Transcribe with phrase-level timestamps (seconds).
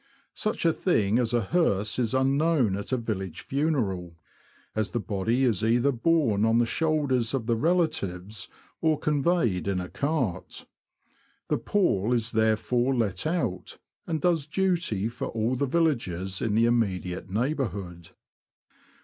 [0.33, 4.17] Such a thing as a hearse is unknown at a village funeral,
[4.75, 8.47] as the body is either borne on the shoulders of the relatives
[8.81, 10.65] or conveyed in a cart.
[11.49, 13.77] The pall is therefore let out,
[14.07, 18.09] and does duty for all the villages in the immediate neighbourhood.